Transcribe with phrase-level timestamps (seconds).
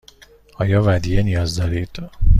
[0.57, 1.89] آیا ودیعه نیاز دارید؟